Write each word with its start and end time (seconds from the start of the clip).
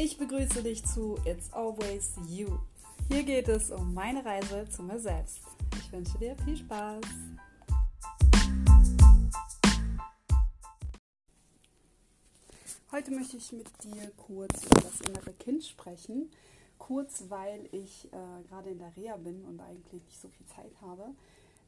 Ich 0.00 0.16
begrüße 0.16 0.62
dich 0.62 0.84
zu 0.84 1.18
It's 1.24 1.52
Always 1.52 2.14
You. 2.28 2.60
Hier 3.08 3.24
geht 3.24 3.48
es 3.48 3.72
um 3.72 3.92
meine 3.94 4.24
Reise 4.24 4.64
zu 4.70 4.84
mir 4.84 5.00
selbst. 5.00 5.40
Ich 5.76 5.90
wünsche 5.90 6.16
dir 6.18 6.36
viel 6.44 6.56
Spaß. 6.56 7.04
Heute 12.92 13.10
möchte 13.10 13.38
ich 13.38 13.50
mit 13.50 13.66
dir 13.82 14.12
kurz 14.16 14.66
über 14.66 14.82
das 14.82 15.00
innere 15.00 15.32
Kind 15.32 15.64
sprechen. 15.64 16.30
Kurz, 16.78 17.24
weil 17.28 17.68
ich 17.72 18.06
äh, 18.12 18.44
gerade 18.48 18.70
in 18.70 18.78
der 18.78 18.96
Reha 18.96 19.16
bin 19.16 19.44
und 19.46 19.58
eigentlich 19.58 20.04
nicht 20.04 20.20
so 20.20 20.28
viel 20.28 20.46
Zeit 20.46 20.80
habe. 20.80 21.06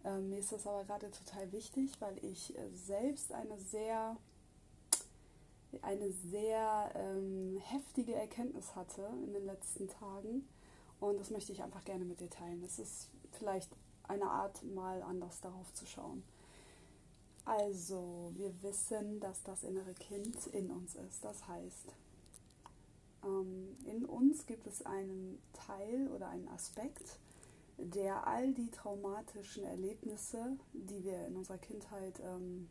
Äh, 0.04 0.20
mir 0.20 0.38
ist 0.38 0.52
das 0.52 0.68
aber 0.68 0.84
gerade 0.84 1.10
total 1.10 1.50
wichtig, 1.50 1.90
weil 1.98 2.16
ich 2.24 2.56
äh, 2.56 2.60
selbst 2.74 3.32
eine 3.32 3.58
sehr 3.58 4.16
eine 5.82 6.10
sehr 6.12 6.90
ähm, 6.94 7.58
heftige 7.58 8.14
Erkenntnis 8.14 8.74
hatte 8.74 9.08
in 9.24 9.32
den 9.32 9.46
letzten 9.46 9.88
Tagen. 9.88 10.46
Und 10.98 11.18
das 11.18 11.30
möchte 11.30 11.52
ich 11.52 11.62
einfach 11.62 11.84
gerne 11.84 12.04
mit 12.04 12.20
dir 12.20 12.30
teilen. 12.30 12.62
Es 12.62 12.78
ist 12.78 13.08
vielleicht 13.32 13.70
eine 14.02 14.28
Art, 14.28 14.62
mal 14.62 15.02
anders 15.02 15.40
darauf 15.40 15.72
zu 15.72 15.86
schauen. 15.86 16.22
Also, 17.44 18.32
wir 18.34 18.52
wissen, 18.62 19.18
dass 19.20 19.42
das 19.42 19.64
innere 19.64 19.94
Kind 19.94 20.46
in 20.48 20.70
uns 20.70 20.94
ist. 20.94 21.24
Das 21.24 21.48
heißt, 21.48 21.94
ähm, 23.24 23.76
in 23.86 24.04
uns 24.04 24.46
gibt 24.46 24.66
es 24.66 24.84
einen 24.84 25.40
Teil 25.52 26.08
oder 26.08 26.28
einen 26.28 26.48
Aspekt, 26.48 27.18
der 27.78 28.26
all 28.26 28.52
die 28.52 28.70
traumatischen 28.70 29.64
Erlebnisse, 29.64 30.56
die 30.72 31.02
wir 31.02 31.26
in 31.26 31.36
unserer 31.36 31.58
Kindheit 31.58 32.20
ähm, 32.20 32.68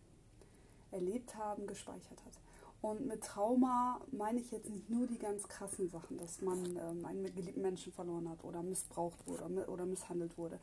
erlebt 0.91 1.35
haben, 1.35 1.65
gespeichert 1.65 2.23
hat. 2.25 2.33
Und 2.81 3.05
mit 3.05 3.23
Trauma 3.23 3.99
meine 4.11 4.39
ich 4.39 4.51
jetzt 4.51 4.69
nicht 4.69 4.89
nur 4.89 5.05
die 5.05 5.19
ganz 5.19 5.47
krassen 5.47 5.89
Sachen, 5.89 6.17
dass 6.17 6.41
man 6.41 6.63
ähm, 6.77 7.05
einen 7.05 7.23
geliebten 7.35 7.61
Menschen 7.61 7.91
verloren 7.91 8.29
hat 8.29 8.43
oder 8.43 8.63
missbraucht 8.63 9.27
wurde 9.27 9.67
oder 9.67 9.85
misshandelt 9.85 10.37
wurde, 10.37 10.59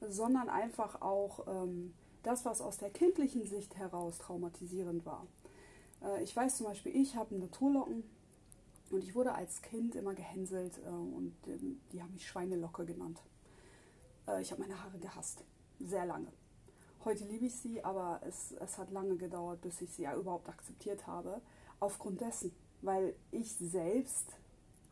sondern 0.00 0.48
einfach 0.48 1.00
auch 1.00 1.46
ähm, 1.46 1.94
das, 2.24 2.44
was 2.44 2.60
aus 2.60 2.78
der 2.78 2.90
kindlichen 2.90 3.46
Sicht 3.46 3.76
heraus 3.76 4.18
traumatisierend 4.18 5.06
war. 5.06 5.26
Äh, 6.02 6.24
ich 6.24 6.34
weiß 6.34 6.56
zum 6.56 6.66
Beispiel, 6.66 6.94
ich 6.96 7.14
habe 7.14 7.36
Naturlocken 7.36 8.02
und 8.90 9.04
ich 9.04 9.14
wurde 9.14 9.32
als 9.32 9.62
Kind 9.62 9.94
immer 9.94 10.14
gehänselt 10.14 10.78
äh, 10.84 10.88
und 10.88 11.36
äh, 11.46 11.56
die 11.92 12.02
haben 12.02 12.12
mich 12.12 12.26
Schweinelocke 12.26 12.84
genannt. 12.84 13.22
Äh, 14.26 14.42
ich 14.42 14.50
habe 14.50 14.62
meine 14.62 14.82
Haare 14.82 14.98
gehasst, 14.98 15.44
sehr 15.78 16.04
lange. 16.04 16.32
Heute 17.04 17.24
liebe 17.24 17.46
ich 17.46 17.54
sie, 17.54 17.82
aber 17.84 18.20
es, 18.26 18.52
es 18.52 18.76
hat 18.76 18.90
lange 18.90 19.16
gedauert, 19.16 19.60
bis 19.62 19.80
ich 19.80 19.90
sie 19.92 20.02
ja 20.02 20.16
überhaupt 20.16 20.48
akzeptiert 20.48 21.06
habe 21.06 21.40
aufgrund 21.80 22.20
dessen, 22.20 22.54
weil 22.82 23.14
ich 23.30 23.52
selbst 23.56 24.36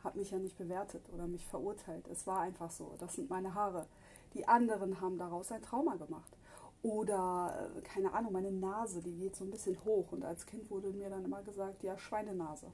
habe 0.02 0.18
mich 0.18 0.30
ja 0.30 0.38
nicht 0.38 0.56
bewertet 0.56 1.08
oder 1.12 1.26
mich 1.26 1.46
verurteilt. 1.46 2.06
Es 2.08 2.26
war 2.26 2.40
einfach 2.40 2.70
so. 2.70 2.94
Das 2.98 3.14
sind 3.14 3.30
meine 3.30 3.54
Haare. 3.54 3.86
Die 4.34 4.46
anderen 4.46 5.00
haben 5.00 5.18
daraus 5.18 5.50
ein 5.52 5.62
Trauma 5.62 5.96
gemacht. 5.96 6.36
Oder, 6.82 7.72
äh, 7.76 7.80
keine 7.82 8.12
Ahnung, 8.12 8.32
meine 8.32 8.52
Nase, 8.52 9.02
die 9.02 9.16
geht 9.16 9.34
so 9.34 9.44
ein 9.44 9.50
bisschen 9.50 9.82
hoch. 9.84 10.12
Und 10.12 10.24
als 10.24 10.46
Kind 10.46 10.70
wurde 10.70 10.90
mir 10.92 11.10
dann 11.10 11.24
immer 11.24 11.42
gesagt, 11.42 11.82
ja, 11.82 11.98
Schweinenase. 11.98 12.72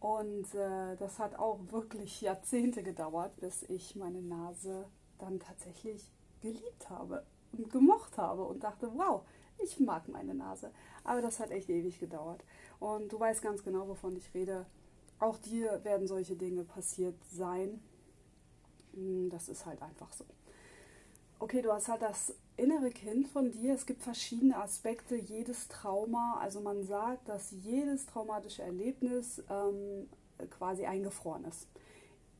Und 0.00 0.54
äh, 0.54 0.96
das 0.96 1.18
hat 1.18 1.38
auch 1.38 1.58
wirklich 1.70 2.20
Jahrzehnte 2.20 2.82
gedauert, 2.82 3.36
bis 3.40 3.62
ich 3.62 3.96
meine 3.96 4.20
Nase 4.20 4.86
dann 5.18 5.40
tatsächlich 5.40 6.12
geliebt 6.42 6.90
habe 6.90 7.24
und 7.52 7.70
gemocht 7.70 8.18
habe 8.18 8.44
und 8.44 8.62
dachte, 8.62 8.90
wow, 8.94 9.22
ich 9.62 9.80
mag 9.80 10.08
meine 10.08 10.34
Nase. 10.34 10.70
Aber 11.04 11.22
das 11.22 11.40
hat 11.40 11.50
echt 11.50 11.68
ewig 11.70 11.98
gedauert. 11.98 12.44
Und 12.80 13.12
du 13.12 13.18
weißt 13.18 13.42
ganz 13.42 13.62
genau, 13.62 13.88
wovon 13.88 14.16
ich 14.16 14.32
rede. 14.34 14.66
Auch 15.18 15.38
dir 15.38 15.82
werden 15.84 16.06
solche 16.06 16.36
Dinge 16.36 16.64
passiert 16.64 17.16
sein. 17.30 17.80
Hm, 18.94 19.30
das 19.30 19.48
ist 19.48 19.66
halt 19.66 19.80
einfach 19.82 20.12
so. 20.12 20.24
Okay, 21.38 21.60
du 21.62 21.72
hast 21.72 21.88
halt 21.88 22.02
das 22.02 22.34
innere 22.56 22.90
Kind 22.90 23.28
von 23.28 23.50
dir. 23.50 23.74
Es 23.74 23.86
gibt 23.86 24.02
verschiedene 24.02 24.56
Aspekte, 24.56 25.16
jedes 25.16 25.68
Trauma. 25.68 26.38
Also 26.40 26.60
man 26.60 26.84
sagt, 26.84 27.28
dass 27.28 27.50
jedes 27.50 28.06
traumatische 28.06 28.62
Erlebnis 28.62 29.42
ähm, 29.50 30.08
quasi 30.50 30.86
eingefroren 30.86 31.44
ist 31.44 31.68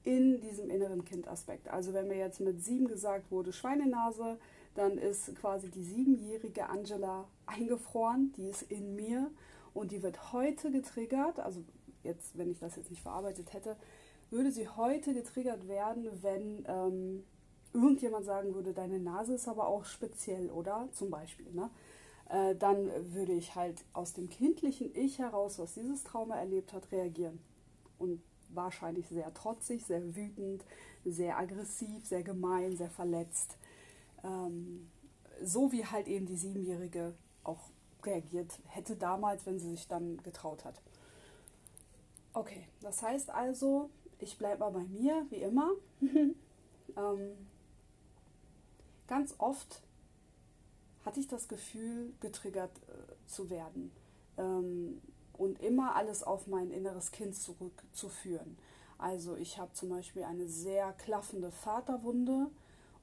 in 0.07 0.41
diesem 0.41 0.71
inneren 0.71 1.05
Kind-Aspekt. 1.05 1.69
Also 1.69 1.93
wenn 1.93 2.07
mir 2.07 2.17
jetzt 2.17 2.41
mit 2.41 2.63
sieben 2.63 2.87
gesagt 2.87 3.31
wurde 3.31 3.53
Schweinenase, 3.53 4.39
dann 4.77 4.99
ist 4.99 5.35
quasi 5.37 5.71
die 5.71 5.83
siebenjährige 5.83 6.69
Angela 6.69 7.27
eingefroren, 7.47 8.33
die 8.37 8.49
ist 8.49 8.63
in 8.63 8.95
mir 8.95 9.31
und 9.75 9.93
die 9.93 10.03
wird 10.03 10.33
heute 10.33 10.71
getriggert, 10.71 11.41
also 11.41 11.63
jetzt, 12.03 12.37
wenn 12.39 12.51
ich 12.51 12.59
das 12.59 12.77
jetzt 12.77 12.91
nicht 12.91 13.03
verarbeitet 13.03 13.53
hätte, 13.53 13.77
würde 14.31 14.51
sie 14.51 14.69
heute 14.69 15.15
getriggert 15.15 15.69
werden, 15.69 16.09
wenn 16.23 16.65
ähm, 16.67 17.25
irgendjemand 17.73 18.25
sagen 18.25 18.55
würde, 18.55 18.73
deine 18.73 18.99
Nase 18.99 19.35
ist 19.35 19.49
aber 19.49 19.69
auch 19.69 19.85
speziell, 19.85 20.51
oder? 20.51 20.89
Zum 20.93 21.11
Beispiel, 21.11 21.53
ne? 21.53 21.71
Äh, 22.29 22.57
dann 22.57 22.91
würde 23.15 23.33
ich 23.33 23.55
halt 23.55 23.85
aus 23.93 24.13
dem 24.13 24.29
kindlichen 24.29 24.91
Ich 24.97 25.19
heraus, 25.19 25.59
was 25.59 25.75
dieses 25.75 26.03
Trauma 26.03 26.37
erlebt 26.37 26.73
hat, 26.73 26.91
reagieren. 26.91 27.39
Und 27.99 28.21
wahrscheinlich 28.53 29.09
sehr 29.09 29.33
trotzig, 29.33 29.85
sehr 29.85 30.17
wütend, 30.17 30.65
sehr 31.05 31.39
aggressiv, 31.39 32.05
sehr 32.05 32.23
gemein, 32.23 32.77
sehr 32.77 32.91
verletzt. 32.91 33.57
Ähm, 34.27 34.91
so 35.43 35.71
wie 35.73 35.87
halt 35.87 36.09
eben 36.09 36.27
die 36.27 36.37
Siebenjährige 36.37 37.15
auch 37.45 37.71
reagiert 38.03 38.59
hätte 38.67 38.97
damals, 38.97 39.47
wenn 39.47 39.59
sie 39.59 39.71
sich 39.71 39.89
dann 39.89 40.17
getraut 40.23 40.65
hat. 40.65 40.81
Okay, 42.33 42.67
das 42.81 43.03
heißt 43.03 43.31
also, 43.31 43.91
ich 44.19 44.37
bleibe 44.39 44.61
mal 44.61 44.71
bei 44.71 44.85
mir, 44.85 45.27
wie 45.31 45.37
immer. 45.37 45.71
ähm, 46.01 47.33
ganz 49.07 49.35
oft 49.39 49.83
hatte 51.05 51.21
ich 51.21 51.29
das 51.29 51.49
Gefühl, 51.49 52.13
getriggert 52.21 52.77
äh, 52.89 53.29
zu 53.29 53.49
werden 53.49 53.93
ähm, 54.39 55.01
und 55.35 55.61
immer 55.63 55.95
alles 55.95 56.23
auf 56.23 56.47
mein 56.47 56.71
inneres 56.71 57.13
Kind 57.13 57.37
zurückzuführen. 57.37 58.59
Also 58.99 59.37
ich 59.37 59.59
habe 59.59 59.73
zum 59.73 59.91
Beispiel 59.91 60.25
eine 60.25 60.49
sehr 60.49 60.93
klaffende 60.95 61.51
Vaterwunde 61.51 62.51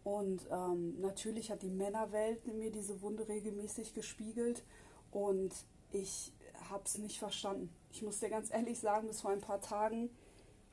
und 0.03 0.47
ähm, 0.51 0.99
natürlich 0.99 1.51
hat 1.51 1.61
die 1.61 1.69
Männerwelt 1.69 2.45
mir 2.47 2.71
diese 2.71 3.01
Wunde 3.01 3.27
regelmäßig 3.27 3.93
gespiegelt 3.93 4.63
und 5.11 5.53
ich 5.91 6.33
habe 6.69 6.83
es 6.85 6.97
nicht 6.97 7.19
verstanden. 7.19 7.69
Ich 7.91 8.01
muss 8.01 8.19
dir 8.19 8.29
ganz 8.29 8.51
ehrlich 8.51 8.79
sagen, 8.79 9.07
bis 9.07 9.21
vor 9.21 9.31
ein 9.31 9.41
paar 9.41 9.61
Tagen 9.61 10.09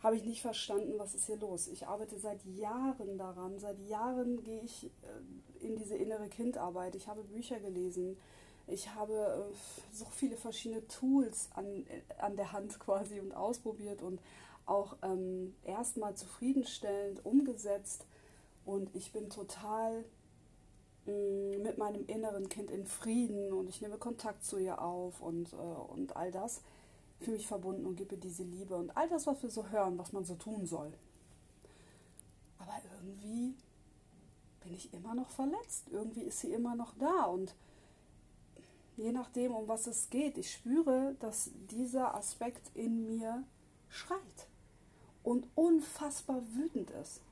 habe 0.03 0.17
ich 0.17 0.25
nicht 0.25 0.41
verstanden, 0.41 0.95
was 0.97 1.15
ist 1.15 1.27
hier 1.27 1.37
los. 1.37 1.69
Ich 1.69 1.87
arbeite 1.87 2.19
seit 2.19 2.45
Jahren 2.45 3.19
daran. 3.19 3.59
Seit 3.59 3.79
Jahren 3.81 4.43
gehe 4.43 4.63
ich 4.63 4.87
äh, 4.87 5.65
in 5.65 5.77
diese 5.77 5.97
innere 5.97 6.29
Kindarbeit. 6.29 6.95
Ich 6.95 7.07
habe 7.07 7.23
Bücher 7.23 7.61
gelesen. 7.61 8.17
Ich 8.67 8.95
habe 8.95 9.13
äh, 9.13 9.95
so 9.95 10.07
viele 10.07 10.37
verschiedene 10.37 10.87
Tools 10.89 11.51
an, 11.55 11.67
äh, 11.67 12.01
an 12.19 12.37
der 12.37 12.53
Hand 12.53 12.81
quasi 12.81 13.21
und 13.21 13.33
ausprobiert 13.33 14.01
und 14.01 14.21
auch 14.65 14.97
ähm, 15.03 15.55
erstmal 15.65 16.15
zufriedenstellend 16.15 17.25
umgesetzt. 17.25 18.07
Und 18.71 18.95
ich 18.95 19.13
bin 19.13 19.31
total 19.31 20.05
Mm, 21.07 21.63
mit 21.63 21.79
meinem 21.79 22.05
inneren 22.07 22.49
Kind 22.49 22.71
in 22.71 22.87
Frieden 22.87 23.53
und 23.53 23.69
ich 23.69 23.81
nehme 23.81 23.97
Kontakt 23.97 24.45
zu 24.45 24.59
ihr 24.59 24.83
auf 24.83 25.21
und, 25.21 25.53
äh, 25.53 25.57
und 25.57 26.15
all 26.17 26.31
das 26.31 26.61
für 27.21 27.31
mich 27.31 27.47
verbunden 27.47 27.87
und 27.87 27.97
gebe 27.97 28.17
diese 28.17 28.43
Liebe 28.43 28.77
und 28.77 28.97
all 28.97 29.09
das, 29.09 29.27
was 29.27 29.43
wir 29.43 29.51
so 29.51 29.67
hören, 29.69 29.99
was 29.99 30.13
man 30.13 30.25
so 30.25 30.35
tun 30.35 30.67
soll. 30.67 30.93
Aber 32.59 32.75
irgendwie 32.95 33.55
bin 34.63 34.75
ich 34.75 34.93
immer 34.93 35.15
noch 35.15 35.31
verletzt. 35.31 35.87
Irgendwie 35.91 36.23
ist 36.23 36.41
sie 36.41 36.53
immer 36.53 36.75
noch 36.75 36.95
da 36.99 37.25
und 37.25 37.55
je 38.97 39.13
nachdem, 39.13 39.55
um 39.55 39.69
was 39.69 39.87
es 39.87 40.11
geht, 40.11 40.37
ich 40.37 40.53
spüre, 40.53 41.17
dass 41.21 41.51
dieser 41.71 42.15
Aspekt 42.15 42.71
in 42.75 43.07
mir 43.07 43.43
schreit 43.89 44.49
und 45.23 45.47
unfassbar 45.55 46.43
wütend 46.55 46.91
ist 46.91 47.23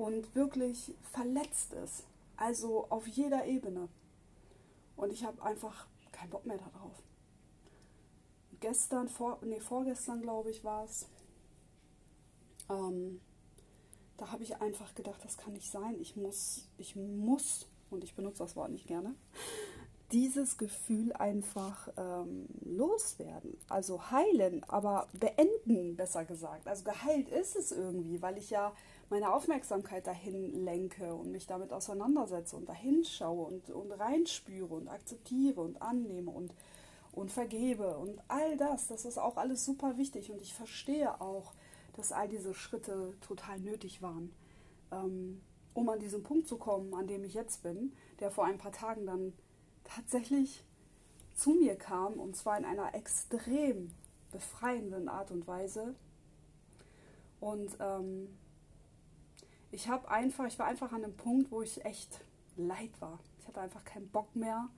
und 0.00 0.34
wirklich 0.34 0.94
verletzt 1.12 1.74
ist. 1.74 2.04
Also 2.38 2.86
auf 2.88 3.06
jeder 3.06 3.44
Ebene. 3.44 3.90
Und 4.96 5.12
ich 5.12 5.24
habe 5.24 5.42
einfach 5.42 5.86
keinen 6.10 6.30
Bock 6.30 6.46
mehr 6.46 6.56
darauf. 6.56 7.02
Gestern, 8.60 9.10
vor, 9.10 9.38
nee, 9.42 9.60
vorgestern 9.60 10.22
glaube 10.22 10.50
ich 10.50 10.64
war 10.64 10.84
es, 10.84 11.06
ähm, 12.70 13.20
da 14.16 14.32
habe 14.32 14.42
ich 14.42 14.56
einfach 14.56 14.94
gedacht, 14.94 15.22
das 15.22 15.36
kann 15.36 15.52
nicht 15.52 15.70
sein. 15.70 15.96
Ich 16.00 16.16
muss, 16.16 16.66
ich 16.78 16.96
muss, 16.96 17.68
und 17.90 18.02
ich 18.02 18.14
benutze 18.14 18.38
das 18.38 18.56
Wort 18.56 18.70
nicht 18.70 18.86
gerne, 18.86 19.14
dieses 20.12 20.56
Gefühl 20.56 21.12
einfach 21.12 21.90
ähm, 21.98 22.46
loswerden. 22.64 23.58
Also 23.68 24.10
heilen, 24.10 24.64
aber 24.64 25.08
beenden, 25.12 25.94
besser 25.94 26.24
gesagt. 26.24 26.66
Also 26.68 26.84
geheilt 26.84 27.28
ist 27.28 27.54
es 27.54 27.70
irgendwie, 27.70 28.22
weil 28.22 28.38
ich 28.38 28.48
ja 28.48 28.74
meine 29.10 29.32
Aufmerksamkeit 29.32 30.06
dahin 30.06 30.64
lenke 30.64 31.12
und 31.14 31.32
mich 31.32 31.46
damit 31.46 31.72
auseinandersetze 31.72 32.56
und 32.56 32.68
dahin 32.68 33.04
schaue 33.04 33.46
und, 33.46 33.68
und 33.70 33.90
reinspüre 33.90 34.72
und 34.72 34.88
akzeptiere 34.88 35.60
und 35.60 35.82
annehme 35.82 36.30
und, 36.30 36.54
und 37.10 37.32
vergebe 37.32 37.98
und 37.98 38.20
all 38.28 38.56
das. 38.56 38.86
Das 38.86 39.04
ist 39.04 39.18
auch 39.18 39.36
alles 39.36 39.64
super 39.64 39.98
wichtig 39.98 40.30
und 40.30 40.40
ich 40.40 40.54
verstehe 40.54 41.20
auch, 41.20 41.54
dass 41.96 42.12
all 42.12 42.28
diese 42.28 42.54
Schritte 42.54 43.14
total 43.20 43.58
nötig 43.58 44.00
waren, 44.00 44.32
ähm, 44.92 45.42
um 45.74 45.88
an 45.88 45.98
diesen 45.98 46.22
Punkt 46.22 46.46
zu 46.46 46.56
kommen, 46.56 46.94
an 46.94 47.08
dem 47.08 47.24
ich 47.24 47.34
jetzt 47.34 47.64
bin, 47.64 47.92
der 48.20 48.30
vor 48.30 48.44
ein 48.44 48.58
paar 48.58 48.72
Tagen 48.72 49.06
dann 49.06 49.32
tatsächlich 49.82 50.64
zu 51.34 51.50
mir 51.50 51.74
kam, 51.74 52.14
und 52.14 52.36
zwar 52.36 52.58
in 52.58 52.64
einer 52.64 52.94
extrem 52.94 53.90
befreienden 54.30 55.08
Art 55.08 55.32
und 55.32 55.48
Weise. 55.48 55.94
Und 57.40 57.76
ähm, 57.80 58.28
ich 59.70 59.88
habe 59.88 60.10
einfach, 60.10 60.46
ich 60.46 60.58
war 60.58 60.66
einfach 60.66 60.92
an 60.92 61.04
einem 61.04 61.16
Punkt, 61.16 61.50
wo 61.50 61.62
ich 61.62 61.84
echt 61.84 62.24
leid 62.56 63.00
war. 63.00 63.18
Ich 63.38 63.46
hatte 63.48 63.60
einfach 63.60 63.84
keinen 63.84 64.08
Bock 64.08 64.34
mehr, 64.34 64.68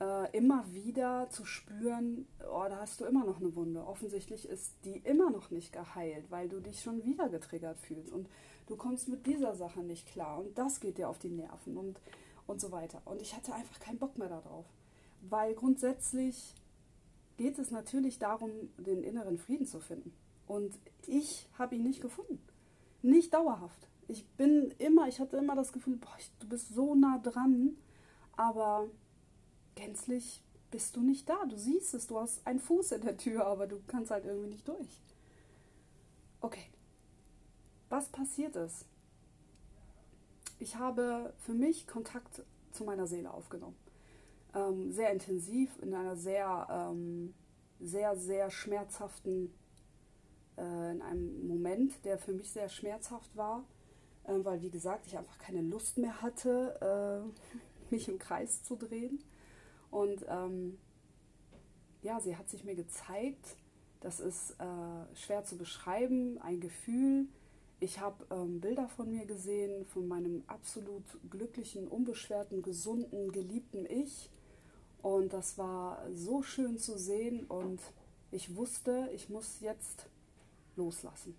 äh, 0.00 0.36
immer 0.36 0.64
wieder 0.72 1.28
zu 1.30 1.44
spüren, 1.44 2.26
oh, 2.50 2.64
da 2.68 2.80
hast 2.80 3.00
du 3.00 3.04
immer 3.04 3.24
noch 3.24 3.40
eine 3.40 3.54
Wunde. 3.54 3.86
Offensichtlich 3.86 4.48
ist 4.48 4.74
die 4.84 4.98
immer 4.98 5.30
noch 5.30 5.50
nicht 5.50 5.72
geheilt, 5.72 6.30
weil 6.30 6.48
du 6.48 6.60
dich 6.60 6.82
schon 6.82 7.04
wieder 7.04 7.28
getriggert 7.28 7.78
fühlst 7.78 8.12
und 8.12 8.28
du 8.66 8.76
kommst 8.76 9.08
mit 9.08 9.26
dieser 9.26 9.54
Sache 9.54 9.80
nicht 9.80 10.06
klar 10.06 10.38
und 10.38 10.56
das 10.56 10.80
geht 10.80 10.98
dir 10.98 11.08
auf 11.08 11.18
die 11.18 11.28
Nerven 11.28 11.76
und, 11.76 12.00
und 12.46 12.60
so 12.60 12.72
weiter. 12.72 13.02
Und 13.04 13.22
ich 13.22 13.34
hatte 13.36 13.54
einfach 13.54 13.78
keinen 13.80 13.98
Bock 13.98 14.18
mehr 14.18 14.28
darauf, 14.28 14.66
weil 15.20 15.54
grundsätzlich 15.54 16.54
geht 17.36 17.58
es 17.58 17.70
natürlich 17.70 18.18
darum, 18.18 18.50
den 18.76 19.02
inneren 19.02 19.38
Frieden 19.38 19.66
zu 19.66 19.80
finden. 19.80 20.12
Und 20.46 20.78
ich 21.06 21.48
habe 21.58 21.76
ihn 21.76 21.82
nicht 21.82 22.00
gefunden. 22.00 22.40
Nicht 23.00 23.32
dauerhaft. 23.34 23.88
Ich 24.12 24.26
bin 24.36 24.74
immer, 24.76 25.08
ich 25.08 25.20
hatte 25.20 25.38
immer 25.38 25.56
das 25.56 25.72
Gefühl, 25.72 25.96
boah, 25.96 26.18
du 26.40 26.46
bist 26.46 26.74
so 26.74 26.94
nah 26.94 27.18
dran, 27.18 27.78
aber 28.36 28.86
gänzlich 29.74 30.42
bist 30.70 30.96
du 30.96 31.00
nicht 31.00 31.30
da. 31.30 31.46
Du 31.46 31.56
siehst 31.56 31.94
es, 31.94 32.08
du 32.08 32.20
hast 32.20 32.46
einen 32.46 32.60
Fuß 32.60 32.92
in 32.92 33.00
der 33.00 33.16
Tür, 33.16 33.46
aber 33.46 33.66
du 33.66 33.80
kannst 33.86 34.10
halt 34.10 34.26
irgendwie 34.26 34.50
nicht 34.50 34.68
durch. 34.68 35.00
Okay. 36.42 36.70
Was 37.88 38.08
passiert 38.08 38.54
ist? 38.54 38.84
Ich 40.58 40.76
habe 40.76 41.32
für 41.38 41.54
mich 41.54 41.86
Kontakt 41.86 42.42
zu 42.70 42.84
meiner 42.84 43.06
Seele 43.06 43.32
aufgenommen. 43.32 43.76
Ähm, 44.54 44.92
sehr 44.92 45.10
intensiv, 45.10 45.70
in 45.80 45.94
einer 45.94 46.16
sehr, 46.16 46.68
ähm, 46.70 47.32
sehr, 47.80 48.14
sehr 48.16 48.50
schmerzhaften, 48.50 49.54
äh, 50.58 50.90
in 50.90 51.00
einem 51.00 51.46
Moment, 51.48 52.04
der 52.04 52.18
für 52.18 52.34
mich 52.34 52.50
sehr 52.50 52.68
schmerzhaft 52.68 53.34
war, 53.36 53.64
äh, 54.24 54.44
weil, 54.44 54.62
wie 54.62 54.70
gesagt, 54.70 55.06
ich 55.06 55.16
einfach 55.18 55.38
keine 55.38 55.62
Lust 55.62 55.98
mehr 55.98 56.22
hatte, 56.22 57.24
äh, 57.90 57.90
mich 57.90 58.08
im 58.08 58.18
Kreis 58.18 58.62
zu 58.62 58.76
drehen. 58.76 59.22
Und 59.90 60.24
ähm, 60.28 60.78
ja, 62.02 62.20
sie 62.20 62.36
hat 62.36 62.48
sich 62.48 62.64
mir 62.64 62.74
gezeigt, 62.74 63.56
das 64.00 64.18
ist 64.18 64.56
äh, 64.58 65.16
schwer 65.16 65.44
zu 65.44 65.56
beschreiben, 65.56 66.38
ein 66.42 66.60
Gefühl. 66.60 67.28
Ich 67.78 68.00
habe 68.00 68.24
ähm, 68.30 68.60
Bilder 68.60 68.88
von 68.88 69.10
mir 69.10 69.26
gesehen, 69.26 69.86
von 69.86 70.08
meinem 70.08 70.42
absolut 70.46 71.04
glücklichen, 71.30 71.86
unbeschwerten, 71.86 72.62
gesunden, 72.62 73.30
geliebten 73.32 73.86
Ich. 73.86 74.30
Und 75.02 75.32
das 75.32 75.58
war 75.58 76.02
so 76.12 76.42
schön 76.42 76.78
zu 76.78 76.96
sehen 76.96 77.44
und 77.46 77.80
ich 78.30 78.54
wusste, 78.56 79.10
ich 79.12 79.28
muss 79.28 79.60
jetzt 79.60 80.06
loslassen. 80.76 81.34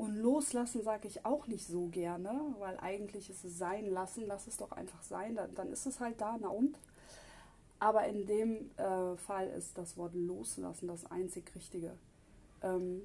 Und 0.00 0.16
loslassen 0.16 0.82
sage 0.82 1.08
ich 1.08 1.26
auch 1.26 1.46
nicht 1.46 1.66
so 1.66 1.88
gerne, 1.88 2.54
weil 2.58 2.78
eigentlich 2.80 3.28
ist 3.28 3.44
es 3.44 3.58
sein 3.58 3.84
lassen, 3.84 4.24
lass 4.26 4.46
es 4.46 4.56
doch 4.56 4.72
einfach 4.72 5.02
sein, 5.02 5.34
dann, 5.34 5.54
dann 5.54 5.70
ist 5.70 5.84
es 5.84 6.00
halt 6.00 6.22
da, 6.22 6.38
na 6.40 6.48
und? 6.48 6.78
Aber 7.78 8.06
in 8.06 8.24
dem 8.24 8.70
äh, 8.78 9.18
Fall 9.18 9.48
ist 9.48 9.76
das 9.76 9.98
Wort 9.98 10.14
loslassen 10.14 10.88
das 10.88 11.04
einzig 11.10 11.54
Richtige. 11.54 11.98
Ähm, 12.62 13.02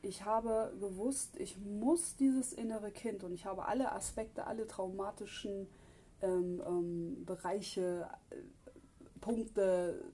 ich 0.00 0.24
habe 0.24 0.74
gewusst, 0.80 1.36
ich 1.36 1.58
muss 1.58 2.16
dieses 2.16 2.54
innere 2.54 2.90
Kind 2.90 3.22
und 3.22 3.34
ich 3.34 3.44
habe 3.44 3.66
alle 3.66 3.92
Aspekte, 3.92 4.46
alle 4.46 4.66
traumatischen 4.66 5.68
ähm, 6.22 6.62
ähm, 6.66 7.24
Bereiche, 7.26 8.08
äh, 8.30 8.36
Punkte 9.20 10.10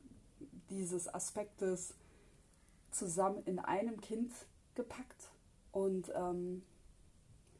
dieses 0.70 1.06
Aspektes 1.06 1.94
zusammen 2.90 3.44
in 3.44 3.60
einem 3.60 4.00
Kind 4.00 4.32
gepackt 4.74 5.30
und 5.76 6.10
ähm, 6.16 6.62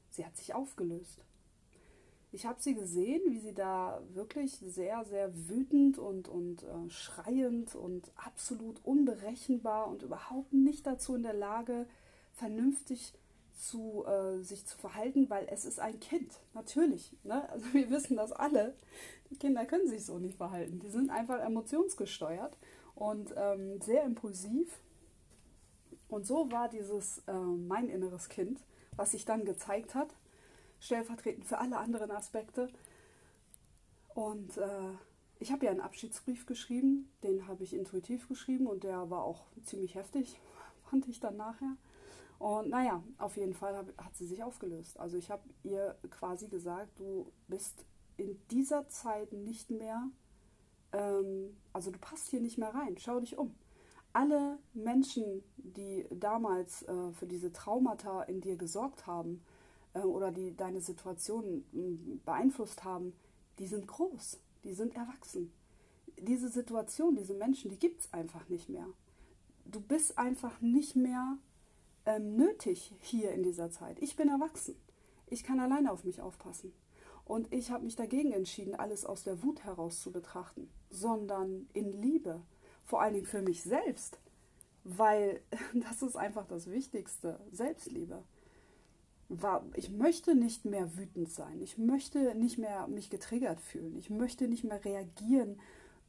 sie 0.09 0.25
hat 0.25 0.35
sich 0.39 0.55
aufgelöst. 0.55 1.23
Ich 2.33 2.47
habe 2.47 2.63
sie 2.63 2.75
gesehen, 2.75 3.21
wie 3.29 3.39
sie 3.39 3.53
da 3.53 4.01
wirklich 4.15 4.53
sehr, 4.53 5.05
sehr 5.05 5.31
wütend 5.51 5.99
und, 5.99 6.27
und 6.27 6.63
äh, 6.63 6.89
schreiend 6.89 7.75
und 7.75 8.11
absolut 8.17 8.83
unberechenbar 8.85 9.87
und 9.89 10.03
überhaupt 10.03 10.55
nicht 10.55 10.87
dazu 10.87 11.15
in 11.15 11.25
der 11.25 11.35
Lage, 11.35 11.87
vernünftig 12.33 13.13
zu 13.53 14.07
äh, 14.07 14.43
sich 14.43 14.65
zu 14.65 14.79
verhalten, 14.79 15.29
weil 15.29 15.47
es 15.51 15.67
ist 15.67 15.79
ein 15.79 16.01
Kind, 16.01 16.41
natürlich. 16.55 17.13
Ne? 17.23 17.47
Also 17.51 17.67
wir 17.75 17.91
wissen 17.91 18.17
das 18.17 18.33
alle. 18.33 18.75
Die 19.29 19.37
Kinder 19.37 19.67
können 19.67 19.89
sich 19.89 20.07
so 20.07 20.19
nicht 20.19 20.39
verhalten. 20.39 20.81
Die 20.81 20.89
sind 20.89 21.11
einfach 21.11 21.41
emotionsgesteuert 21.41 22.57
und 22.95 23.35
ähm, 23.37 23.79
sehr 23.83 24.05
impulsiv. 24.05 24.81
Und 26.17 26.27
so 26.27 26.51
war 26.51 26.71
dieses 26.71 27.19
äh, 27.27 27.33
mein 27.35 27.91
inneres 27.91 28.31
Kind, 28.31 28.59
was 28.97 29.11
sich 29.11 29.27
dann 29.27 29.45
gezeigt 29.45 29.95
hat 29.95 30.17
stellvertretend 30.81 31.45
für 31.45 31.59
alle 31.59 31.77
anderen 31.77 32.11
Aspekte. 32.11 32.71
Und 34.15 34.57
äh, 34.57 34.93
ich 35.41 35.53
habe 35.53 35.67
ja 35.67 35.71
einen 35.73 35.83
Abschiedsbrief 35.83 36.47
geschrieben, 36.47 37.13
den 37.23 37.47
habe 37.47 37.65
ich 37.65 37.75
intuitiv 37.75 38.29
geschrieben 38.29 38.67
und 38.67 38.83
der 38.83 39.11
war 39.11 39.25
auch 39.25 39.45
ziemlich 39.63 39.95
heftig, 39.95 40.41
fand 40.91 41.07
ich 41.07 41.21
dann 41.21 41.37
nachher. 41.37 41.77
Und 42.39 42.71
naja, 42.71 43.03
auf 43.19 43.37
jeden 43.37 43.53
Fall 43.53 43.77
hab, 43.77 43.87
hat 44.03 44.17
sie 44.17 44.27
sich 44.27 44.43
aufgelöst. 44.43 44.99
Also 44.99 45.19
ich 45.19 45.31
habe 45.31 45.43
ihr 45.65 45.99
quasi 46.09 46.49
gesagt, 46.49 46.99
du 46.99 47.31
bist 47.47 47.85
in 48.17 48.41
dieser 48.51 48.89
Zeit 48.89 49.35
nicht 49.35 49.71
mehr, 49.71 50.09
ähm, 50.93 51.59
also 51.75 51.91
du 51.91 51.99
passt 51.99 52.29
hier 52.29 52.41
nicht 52.41 52.57
mehr 52.57 52.73
rein, 52.75 52.97
schau 52.97 53.21
dich 53.21 53.37
um. 53.37 53.55
Alle 54.17 54.59
Menschen, 54.73 55.43
die 55.59 56.07
damals 56.11 56.85
äh, 56.85 57.13
für 57.13 57.27
diese 57.27 57.53
Traumata 57.53 58.23
in 58.23 58.41
dir 58.41 58.57
gesorgt 58.57 59.07
haben, 59.07 59.43
äh, 59.93 60.01
oder 60.01 60.33
die 60.33 60.57
deine 60.57 60.81
Situation 60.81 61.67
hm, 61.73 62.23
beeinflusst 62.25 62.83
haben, 62.83 63.13
die 63.59 63.67
sind 63.67 63.87
groß, 63.87 64.41
die 64.65 64.73
sind 64.73 64.97
erwachsen. 64.97 65.53
Diese 66.19 66.49
Situation, 66.49 67.15
diese 67.15 67.35
Menschen, 67.35 67.71
die 67.71 67.79
gibt 67.79 68.01
es 68.01 68.13
einfach 68.15 68.49
nicht 68.49 68.71
mehr. 68.71 68.87
Du 69.67 69.81
bist 69.81 70.17
einfach 70.17 70.63
nicht 70.63 70.97
mehr 70.97 71.37
ähm, 72.07 72.37
nötig 72.37 72.95
hier 73.01 73.33
in 73.33 73.43
dieser 73.43 73.71
Zeit. 73.71 74.01
Ich 74.01 74.17
bin 74.17 74.31
erwachsen. 74.31 74.77
Ich 75.27 75.45
kann 75.45 75.61
alleine 75.61 75.93
auf 75.93 76.05
mich 76.05 76.23
aufpassen. 76.23 76.73
Und 77.27 77.53
ich 77.53 77.71
habe 77.71 77.85
mich 77.85 77.97
dagegen 77.97 78.33
entschieden, 78.33 78.77
alles 78.77 79.05
aus 79.05 79.25
der 79.25 79.43
Wut 79.43 79.63
heraus 79.63 80.01
zu 80.01 80.11
betrachten, 80.11 80.71
sondern 80.89 81.69
in 81.75 81.93
Liebe. 81.93 82.41
Vor 82.87 83.03
allen 83.03 83.15
Dingen 83.15 83.27
für 83.27 83.43
mich 83.43 83.63
selbst. 83.63 84.19
Weil 84.85 85.43
das 85.75 86.03
ist 86.03 86.17
einfach 86.17 86.47
das 86.47 86.71
Wichtigste. 86.71 87.39
Selbstliebe 87.53 88.23
ich 89.75 89.91
möchte 89.91 90.35
nicht 90.35 90.65
mehr 90.65 90.97
wütend 90.97 91.31
sein. 91.31 91.61
Ich 91.61 91.79
möchte 91.79 92.35
nicht 92.35 92.59
mehr 92.59 92.87
mich 92.87 93.11
getriggert 93.11 93.61
fühlen. 93.61 93.97
Ich 93.97 94.09
möchte 94.09 94.47
nicht 94.47 94.63
mehr 94.63 94.85
reagieren, 94.85 95.61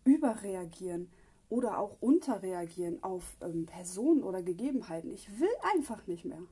überreagieren 0.03 1.10
oder 1.50 1.79
auch 1.79 1.98
unterreagieren 2.00 3.01
auf 3.03 3.38
ähm, 3.41 3.65
Personen 3.65 4.24
oder 4.24 4.43
Gegebenheiten. 4.43 5.12
Ich 5.12 5.39
will 5.39 5.50
einfach 5.74 6.05
nicht 6.05 6.25
mehr. 6.25 6.43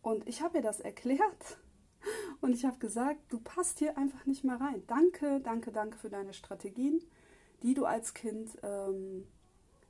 Und 0.00 0.26
ich 0.26 0.40
habe 0.40 0.58
ihr 0.58 0.62
das 0.62 0.80
erklärt 0.80 1.58
und 2.40 2.54
ich 2.54 2.64
habe 2.64 2.78
gesagt, 2.78 3.20
du 3.28 3.40
passt 3.40 3.78
hier 3.80 3.98
einfach 3.98 4.24
nicht 4.24 4.44
mehr 4.44 4.60
rein. 4.60 4.82
Danke, 4.86 5.40
danke, 5.40 5.70
danke 5.70 5.98
für 5.98 6.08
deine 6.08 6.32
Strategien, 6.32 7.02
die 7.64 7.74
du 7.74 7.86
als 7.86 8.12
Kind 8.12 8.56
ähm, 8.62 9.26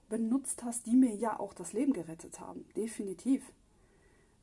benutzt 0.09 0.62
hast, 0.62 0.87
die 0.87 0.95
mir 0.95 1.14
ja 1.14 1.38
auch 1.38 1.52
das 1.52 1.73
Leben 1.73 1.93
gerettet 1.93 2.38
haben. 2.38 2.64
Definitiv. 2.76 3.43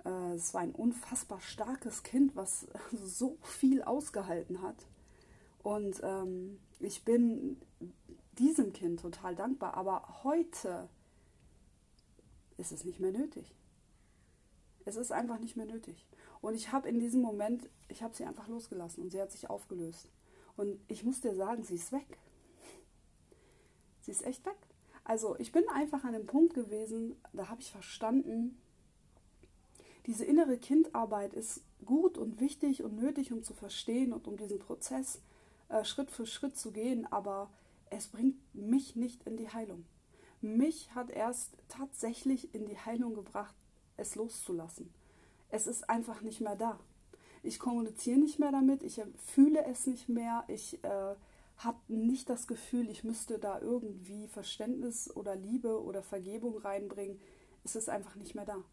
Äh, 0.04 0.34
es 0.34 0.54
war 0.54 0.62
ein 0.62 0.74
unfassbar 0.74 1.40
starkes 1.40 2.04
Kind, 2.04 2.36
was 2.36 2.68
so 2.92 3.38
viel 3.42 3.82
ausgehalten 3.82 4.62
hat. 4.62 4.86
Und 5.64 6.02
ähm, 6.04 6.60
ich 6.80 7.06
bin 7.06 7.58
diesem 8.38 8.74
Kind 8.74 9.00
total 9.00 9.34
dankbar. 9.34 9.76
Aber 9.76 10.24
heute 10.24 10.90
ist 12.58 12.74
es 12.74 12.84
nicht 12.84 13.00
mehr 13.00 13.14
nötig. 13.14 13.56
Es 14.84 14.98
ist 14.98 15.14
einfach 15.14 15.40
nicht 15.40 15.56
mehr 15.56 15.68
nötig. 15.68 16.06
Und 16.42 16.56
ich 16.56 16.74
habe 16.74 16.90
in 16.90 17.00
diesem 17.00 17.22
Moment, 17.22 17.70
ich 17.88 18.04
habe 18.04 18.14
sie 18.14 18.26
einfach 18.26 18.50
losgelassen 18.50 19.04
und 19.04 19.12
sie 19.12 19.22
hat 19.22 19.32
sich 19.32 19.50
aufgelöst. 19.50 20.10
Und 20.58 20.80
ich 20.90 21.06
muss 21.06 21.22
dir 21.22 21.34
sagen, 21.34 21.64
sie 21.64 21.76
ist 21.76 21.94
weg. 21.94 22.18
Sie 24.01 24.12
ist 24.12 24.25
echt 24.25 24.46
weg. 24.46 24.58
Also 25.03 25.36
ich 25.39 25.51
bin 25.51 25.67
einfach 25.70 26.03
an 26.03 26.13
dem 26.13 26.25
Punkt 26.25 26.53
gewesen, 26.53 27.15
da 27.34 27.50
habe 27.50 27.62
ich 27.62 27.72
verstanden, 27.72 28.58
diese 30.05 30.25
innere 30.25 30.58
Kindarbeit 30.58 31.34
ist 31.34 31.62
gut 31.86 32.17
und 32.17 32.39
wichtig 32.39 32.84
und 32.84 32.96
nötig, 32.96 33.31
um 33.31 33.43
zu 33.43 33.53
verstehen 33.53 34.13
und 34.13 34.27
um 34.27 34.38
diesen 34.38 34.60
Prozess 34.60 35.22
äh, 35.70 35.84
Schritt 35.84 36.12
für 36.12 36.25
Schritt 36.25 36.58
zu 36.58 36.72
gehen, 36.72 37.08
aber 37.12 37.51
es 37.89 38.08
bringt 38.08 38.38
mich 38.53 38.96
nicht 38.96 39.24
in 39.27 39.38
die 39.38 39.50
Heilung. 39.50 39.86
Mich 40.41 40.96
hat 40.96 41.12
erst 41.12 41.53
tatsächlich 41.67 42.53
in 42.55 42.65
die 42.65 42.77
Heilung 42.77 43.13
gebracht 43.13 43.55
es 44.01 44.15
loszulassen. 44.15 44.93
Es 45.50 45.67
ist 45.67 45.89
einfach 45.89 46.22
nicht 46.22 46.41
mehr 46.41 46.55
da. 46.55 46.79
Ich 47.43 47.60
kommuniziere 47.60 48.20
nicht 48.20 48.39
mehr 48.39 48.51
damit, 48.51 48.84
ich 48.84 49.01
fühle 49.17 49.65
es 49.65 49.88
nicht 49.88 50.10
mehr, 50.10 50.43
ich 50.48 50.84
äh, 50.84 51.15
habe 51.63 51.80
nicht 51.88 52.30
das 52.30 52.48
Gefühl, 52.48 52.89
ich 52.89 53.03
müsste 53.03 53.39
da 53.39 53.60
irgendwie 53.60 54.27
Verständnis 54.27 55.15
oder 55.15 55.36
Liebe 55.36 55.82
oder 55.82 56.01
Vergebung 56.01 56.58
reinbringen. 56.58 57.20
Es 57.63 57.75
ist 57.75 57.89
einfach 57.89 58.15
nicht 58.15 58.36
mehr 58.36 58.46
da. 58.46 58.63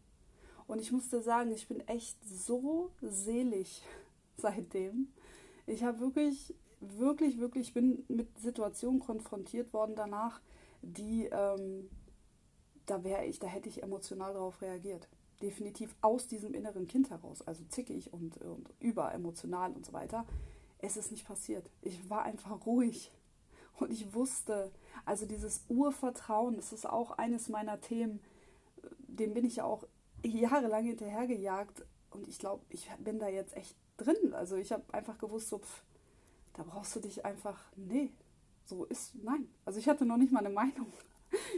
Und 0.67 0.79
ich 0.79 0.91
musste 0.91 1.21
sagen, 1.21 1.51
ich 1.51 1.67
bin 1.67 1.81
echt 1.87 2.17
so 2.27 2.91
selig 3.01 3.83
seitdem. 4.37 5.07
Ich 5.65 5.83
habe 5.83 5.99
wirklich, 5.99 6.55
wirklich, 6.79 7.39
wirklich, 7.39 7.73
bin 7.73 8.05
mit 8.07 8.37
Situationen 8.39 8.99
konfrontiert 8.99 9.73
worden 9.73 9.95
danach, 9.95 10.41
die, 10.81 11.25
ähm, 11.25 11.89
da 12.85 13.03
wäre 13.03 13.25
ich, 13.25 13.39
da 13.39 13.47
hätte 13.47 13.69
ich 13.69 13.83
emotional 13.83 14.33
darauf 14.33 14.61
reagiert. 14.61 15.07
Definitiv 15.41 15.95
aus 16.01 16.27
diesem 16.27 16.53
inneren 16.53 16.87
Kind 16.87 17.09
heraus, 17.09 17.41
also 17.41 17.63
zickig 17.69 18.11
und, 18.13 18.37
und 18.37 18.69
überemotional 18.79 19.71
und 19.71 19.85
so 19.85 19.93
weiter. 19.93 20.25
Es 20.79 20.97
ist 20.97 21.11
nicht 21.11 21.27
passiert. 21.27 21.69
Ich 21.81 22.09
war 22.09 22.23
einfach 22.23 22.65
ruhig. 22.65 23.11
Und 23.79 23.91
ich 23.91 24.13
wusste, 24.13 24.71
also 25.05 25.25
dieses 25.25 25.63
Urvertrauen, 25.69 26.55
das 26.55 26.73
ist 26.73 26.85
auch 26.85 27.11
eines 27.11 27.47
meiner 27.47 27.79
Themen, 27.79 28.19
dem 29.07 29.33
bin 29.33 29.45
ich 29.45 29.57
ja 29.57 29.63
auch 29.63 29.85
jahrelang 30.23 30.83
hinterhergejagt 30.83 31.85
und 32.11 32.27
ich 32.27 32.39
glaube, 32.39 32.63
ich 32.69 32.89
bin 32.99 33.19
da 33.19 33.27
jetzt 33.27 33.55
echt 33.55 33.75
drin. 33.97 34.33
Also 34.33 34.55
ich 34.55 34.71
habe 34.71 34.83
einfach 34.93 35.17
gewusst, 35.17 35.49
so, 35.49 35.59
pff, 35.59 35.83
da 36.53 36.63
brauchst 36.63 36.95
du 36.95 36.99
dich 36.99 37.25
einfach, 37.25 37.57
nee, 37.75 38.11
so 38.65 38.85
ist, 38.85 39.15
nein. 39.23 39.49
Also 39.65 39.79
ich 39.79 39.87
hatte 39.87 40.05
noch 40.05 40.17
nicht 40.17 40.31
mal 40.31 40.39
eine 40.39 40.53
Meinung. 40.53 40.91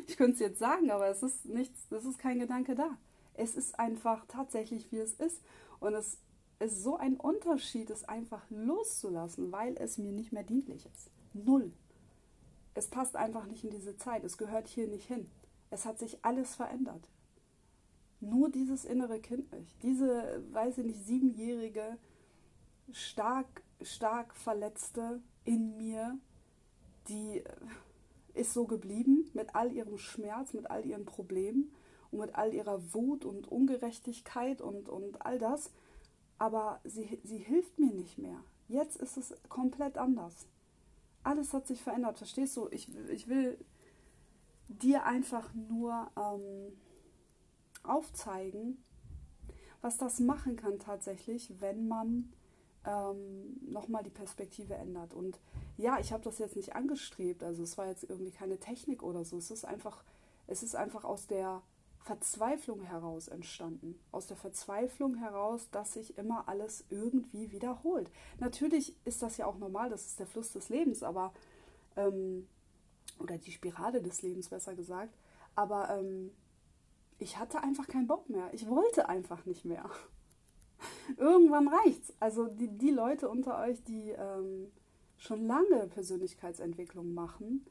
Ich 0.05 0.17
könnte 0.17 0.33
es 0.33 0.39
jetzt 0.39 0.59
sagen, 0.59 0.91
aber 0.91 1.07
es 1.07 1.23
ist 1.23 1.45
nichts, 1.45 1.89
es 1.89 2.03
ist 2.03 2.19
kein 2.19 2.39
Gedanke 2.39 2.75
da. 2.75 2.97
Es 3.33 3.55
ist 3.55 3.79
einfach 3.79 4.25
tatsächlich, 4.27 4.91
wie 4.91 4.97
es 4.97 5.13
ist. 5.13 5.41
Und 5.79 5.93
es 5.93 6.17
ist 6.61 6.83
so 6.83 6.97
ein 6.97 7.17
Unterschied, 7.17 7.89
es 7.89 8.03
einfach 8.03 8.43
loszulassen, 8.49 9.51
weil 9.51 9.75
es 9.77 9.97
mir 9.97 10.11
nicht 10.11 10.31
mehr 10.31 10.43
dienlich 10.43 10.85
ist. 10.85 11.09
Null. 11.33 11.71
Es 12.73 12.87
passt 12.87 13.15
einfach 13.15 13.45
nicht 13.47 13.63
in 13.63 13.71
diese 13.71 13.97
Zeit. 13.97 14.23
Es 14.23 14.37
gehört 14.37 14.67
hier 14.67 14.87
nicht 14.87 15.07
hin. 15.07 15.29
Es 15.69 15.85
hat 15.85 15.99
sich 15.99 16.23
alles 16.23 16.55
verändert. 16.55 17.07
Nur 18.19 18.49
dieses 18.49 18.85
innere 18.85 19.19
Kind 19.19 19.51
nicht. 19.51 19.81
Diese, 19.83 20.43
weiß 20.51 20.77
ich 20.77 20.85
nicht, 20.85 21.05
siebenjährige, 21.05 21.97
stark, 22.91 23.63
stark 23.81 24.35
verletzte 24.35 25.21
in 25.43 25.75
mir, 25.77 26.17
die 27.07 27.39
äh, 27.39 27.43
ist 28.33 28.53
so 28.53 28.65
geblieben 28.65 29.29
mit 29.33 29.55
all 29.55 29.71
ihrem 29.71 29.97
Schmerz, 29.97 30.53
mit 30.53 30.69
all 30.69 30.85
ihren 30.85 31.05
Problemen 31.05 31.73
und 32.11 32.19
mit 32.19 32.35
all 32.35 32.53
ihrer 32.53 32.93
Wut 32.93 33.25
und 33.25 33.47
Ungerechtigkeit 33.47 34.61
und, 34.61 34.87
und 34.87 35.25
all 35.25 35.39
das. 35.39 35.71
Aber 36.41 36.79
sie, 36.83 37.19
sie 37.23 37.37
hilft 37.37 37.77
mir 37.77 37.93
nicht 37.93 38.17
mehr. 38.17 38.43
Jetzt 38.67 38.95
ist 38.95 39.15
es 39.15 39.31
komplett 39.47 39.99
anders. 39.99 40.47
Alles 41.21 41.53
hat 41.53 41.67
sich 41.67 41.83
verändert, 41.83 42.17
verstehst 42.17 42.57
du? 42.57 42.67
Ich, 42.71 42.89
ich 43.09 43.27
will 43.27 43.63
dir 44.67 45.05
einfach 45.05 45.53
nur 45.53 46.09
ähm, 46.17 46.73
aufzeigen, 47.83 48.83
was 49.81 49.99
das 49.99 50.19
machen 50.19 50.55
kann 50.55 50.79
tatsächlich, 50.79 51.53
wenn 51.59 51.87
man 51.87 52.33
ähm, 52.85 53.59
nochmal 53.61 54.01
die 54.01 54.09
Perspektive 54.09 54.73
ändert. 54.73 55.13
Und 55.13 55.39
ja, 55.77 55.99
ich 55.99 56.11
habe 56.11 56.23
das 56.23 56.39
jetzt 56.39 56.55
nicht 56.55 56.75
angestrebt, 56.75 57.43
also 57.43 57.61
es 57.61 57.77
war 57.77 57.85
jetzt 57.85 58.03
irgendwie 58.09 58.31
keine 58.31 58.57
Technik 58.57 59.03
oder 59.03 59.25
so. 59.25 59.37
Es 59.37 59.51
ist 59.51 59.63
einfach, 59.63 60.03
es 60.47 60.63
ist 60.63 60.75
einfach 60.75 61.03
aus 61.03 61.27
der 61.27 61.61
Verzweiflung 62.03 62.81
heraus 62.81 63.27
entstanden. 63.27 63.99
Aus 64.11 64.27
der 64.27 64.37
Verzweiflung 64.37 65.15
heraus, 65.15 65.69
dass 65.71 65.93
sich 65.93 66.17
immer 66.17 66.47
alles 66.47 66.85
irgendwie 66.89 67.51
wiederholt. 67.51 68.11
Natürlich 68.39 68.95
ist 69.05 69.21
das 69.21 69.37
ja 69.37 69.45
auch 69.45 69.57
normal, 69.57 69.89
das 69.89 70.07
ist 70.07 70.19
der 70.19 70.27
Fluss 70.27 70.51
des 70.51 70.69
Lebens, 70.69 71.03
aber 71.03 71.31
ähm, 71.95 72.47
oder 73.19 73.37
die 73.37 73.51
Spirale 73.51 74.01
des 74.01 74.21
Lebens 74.23 74.49
besser 74.49 74.75
gesagt. 74.75 75.15
Aber 75.55 75.89
ähm, 75.89 76.31
ich 77.19 77.37
hatte 77.37 77.61
einfach 77.61 77.87
keinen 77.87 78.07
Bock 78.07 78.29
mehr. 78.29 78.49
Ich 78.53 78.67
wollte 78.67 79.07
einfach 79.07 79.45
nicht 79.45 79.63
mehr. 79.63 79.89
Irgendwann 81.17 81.67
reicht's. 81.67 82.13
Also 82.19 82.47
die, 82.47 82.67
die 82.67 82.91
Leute 82.91 83.29
unter 83.29 83.59
euch, 83.59 83.83
die 83.83 84.09
ähm, 84.09 84.71
schon 85.17 85.45
lange 85.45 85.87
Persönlichkeitsentwicklung 85.87 87.13
machen 87.13 87.65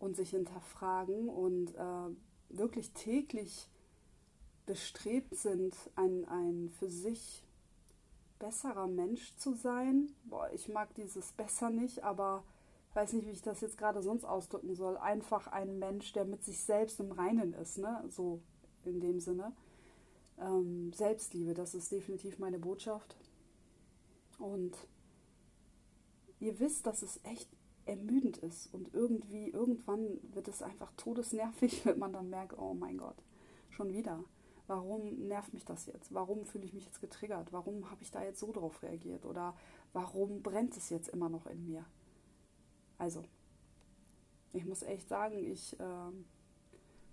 und 0.00 0.16
sich 0.16 0.30
hinterfragen 0.30 1.28
und 1.28 1.74
äh, 1.76 2.10
wirklich 2.48 2.92
täglich 2.92 3.68
bestrebt 4.66 5.34
sind, 5.36 5.74
ein, 5.94 6.24
ein 6.26 6.70
für 6.78 6.90
sich 6.90 7.44
besserer 8.38 8.86
Mensch 8.86 9.34
zu 9.36 9.54
sein. 9.54 10.12
Boah, 10.24 10.50
ich 10.52 10.68
mag 10.68 10.94
dieses 10.94 11.32
besser 11.32 11.70
nicht, 11.70 12.04
aber 12.04 12.44
ich 12.90 12.96
weiß 12.96 13.12
nicht, 13.14 13.26
wie 13.26 13.32
ich 13.32 13.42
das 13.42 13.60
jetzt 13.60 13.78
gerade 13.78 14.02
sonst 14.02 14.24
ausdrücken 14.24 14.74
soll. 14.74 14.96
Einfach 14.96 15.46
ein 15.46 15.78
Mensch, 15.78 16.12
der 16.12 16.24
mit 16.24 16.44
sich 16.44 16.60
selbst 16.60 17.00
im 17.00 17.12
Reinen 17.12 17.52
ist, 17.54 17.78
ne? 17.78 18.04
So 18.08 18.40
in 18.84 19.00
dem 19.00 19.20
Sinne. 19.20 19.52
Ähm, 20.38 20.92
Selbstliebe, 20.92 21.54
das 21.54 21.74
ist 21.74 21.92
definitiv 21.92 22.38
meine 22.38 22.58
Botschaft. 22.58 23.16
Und 24.38 24.76
ihr 26.40 26.58
wisst, 26.60 26.86
dass 26.86 27.02
es 27.02 27.20
echt 27.24 27.48
ermüdend 27.86 28.38
ist 28.38 28.72
und 28.74 28.92
irgendwie, 28.92 29.48
irgendwann 29.48 30.18
wird 30.34 30.48
es 30.48 30.62
einfach 30.62 30.92
todesnervig, 30.96 31.84
wenn 31.86 31.98
man 31.98 32.12
dann 32.12 32.28
merkt, 32.28 32.58
oh 32.58 32.74
mein 32.74 32.98
Gott, 32.98 33.16
schon 33.70 33.92
wieder. 33.92 34.24
Warum 34.66 35.28
nervt 35.28 35.54
mich 35.54 35.64
das 35.64 35.86
jetzt? 35.86 36.12
Warum 36.12 36.44
fühle 36.44 36.64
ich 36.64 36.72
mich 36.72 36.84
jetzt 36.84 37.00
getriggert? 37.00 37.52
Warum 37.52 37.90
habe 37.90 38.02
ich 38.02 38.10
da 38.10 38.22
jetzt 38.24 38.40
so 38.40 38.52
drauf 38.52 38.82
reagiert? 38.82 39.24
Oder 39.24 39.54
warum 39.92 40.42
brennt 40.42 40.76
es 40.76 40.90
jetzt 40.90 41.08
immer 41.08 41.28
noch 41.28 41.46
in 41.46 41.64
mir? 41.66 41.84
Also, 42.98 43.22
ich 44.52 44.64
muss 44.64 44.82
echt 44.82 45.08
sagen, 45.08 45.38
ich 45.38 45.78
äh, 45.78 46.12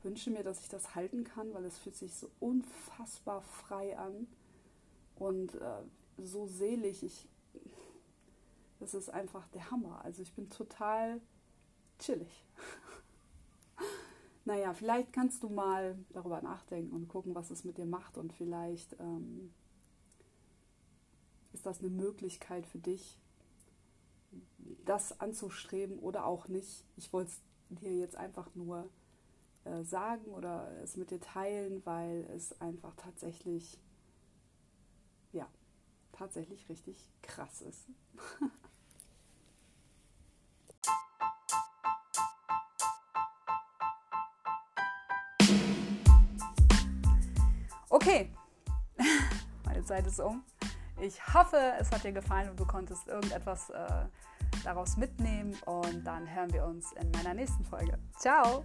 wünsche 0.01 0.31
mir, 0.31 0.43
dass 0.43 0.61
ich 0.61 0.69
das 0.69 0.95
halten 0.95 1.23
kann, 1.23 1.53
weil 1.53 1.65
es 1.65 1.77
fühlt 1.77 1.95
sich 1.95 2.15
so 2.15 2.29
unfassbar 2.39 3.41
frei 3.41 3.97
an 3.97 4.27
und 5.15 5.55
äh, 5.55 5.83
so 6.17 6.47
selig. 6.47 7.03
Ich, 7.03 7.27
das 8.79 8.93
ist 8.93 9.09
einfach 9.09 9.47
der 9.49 9.69
Hammer. 9.71 10.03
Also 10.03 10.21
ich 10.21 10.33
bin 10.33 10.49
total 10.49 11.21
chillig. 11.99 12.45
naja, 14.45 14.73
vielleicht 14.73 15.13
kannst 15.13 15.43
du 15.43 15.49
mal 15.49 15.97
darüber 16.09 16.41
nachdenken 16.41 16.93
und 16.93 17.07
gucken, 17.07 17.33
was 17.35 17.49
es 17.49 17.63
mit 17.63 17.77
dir 17.77 17.85
macht 17.85 18.17
und 18.17 18.33
vielleicht 18.33 18.93
ähm, 18.99 19.53
ist 21.53 21.65
das 21.65 21.79
eine 21.79 21.89
Möglichkeit 21.89 22.65
für 22.65 22.79
dich, 22.79 23.19
das 24.85 25.19
anzustreben 25.19 25.99
oder 25.99 26.25
auch 26.25 26.47
nicht. 26.47 26.85
Ich 26.97 27.13
wollte 27.13 27.31
es 27.31 27.41
dir 27.69 27.95
jetzt 27.95 28.15
einfach 28.15 28.53
nur 28.55 28.89
äh, 29.63 29.83
sagen 29.83 30.25
oder 30.25 30.69
es 30.83 30.97
mit 30.97 31.11
dir 31.11 31.21
teilen, 31.21 31.85
weil 31.85 32.27
es 32.35 32.59
einfach 32.59 32.95
tatsächlich, 32.95 33.79
ja, 35.31 35.47
tatsächlich 36.11 36.67
richtig 36.69 37.09
krass 37.21 37.61
ist. 37.61 37.87
okay, 48.03 48.29
meine 49.65 49.83
Zeit 49.83 50.05
ist 50.07 50.19
um. 50.19 50.43
Ich 51.01 51.19
hoffe, 51.33 51.57
es 51.79 51.91
hat 51.91 52.03
dir 52.03 52.11
gefallen 52.11 52.49
und 52.49 52.59
du 52.59 52.65
konntest 52.65 53.07
irgendetwas 53.07 53.69
äh, 53.69 54.05
daraus 54.63 54.97
mitnehmen 54.97 55.55
und 55.65 56.03
dann 56.03 56.29
hören 56.33 56.53
wir 56.53 56.65
uns 56.65 56.91
in 56.93 57.09
meiner 57.11 57.33
nächsten 57.33 57.65
Folge. 57.65 57.97
Ciao! 58.17 58.63